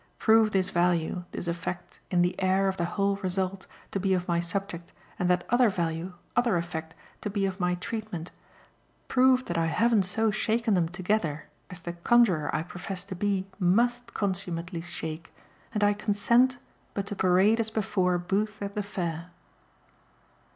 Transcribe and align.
Prove 0.17 0.49
this 0.51 0.71
value, 0.71 1.25
this 1.29 1.47
effect, 1.47 1.99
in 2.09 2.23
the 2.23 2.33
air 2.41 2.67
of 2.67 2.75
the 2.77 2.85
whole 2.85 3.17
result, 3.17 3.67
to 3.91 3.99
be 3.99 4.15
of 4.15 4.27
my 4.27 4.39
subject, 4.39 4.91
and 5.19 5.29
that 5.29 5.45
other 5.51 5.69
value, 5.69 6.13
other 6.35 6.57
effect, 6.57 6.95
to 7.21 7.29
be 7.29 7.45
of 7.45 7.59
my 7.59 7.75
treatment, 7.75 8.31
prove 9.07 9.45
that 9.45 9.59
I 9.59 9.67
haven't 9.67 10.01
so 10.01 10.31
shaken 10.31 10.73
them 10.73 10.89
together 10.89 11.45
as 11.69 11.81
the 11.81 11.93
conjurer 11.93 12.49
I 12.51 12.63
profess 12.63 13.03
to 13.03 13.15
be 13.15 13.45
MUST 13.59 14.11
consummately 14.15 14.81
shake, 14.81 15.31
and 15.71 15.83
I 15.83 15.93
consent 15.93 16.57
but 16.95 17.05
to 17.05 17.15
parade 17.15 17.59
as 17.59 17.69
before 17.69 18.15
a 18.15 18.19
booth 18.19 18.59
at 18.63 18.73
the 18.73 18.81
fair." 18.81 19.29